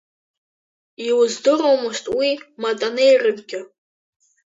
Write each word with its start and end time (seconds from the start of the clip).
Илыздыруамызт 1.07 2.05
уи 2.17 2.31
матанеиракгьы. 2.61 3.61